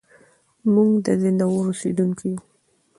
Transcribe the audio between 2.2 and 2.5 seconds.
يو.